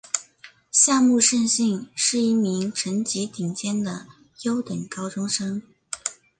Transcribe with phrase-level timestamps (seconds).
[0.71, 4.07] 夏木胜幸是一名成绩顶尖的
[4.41, 5.61] 优等高中生。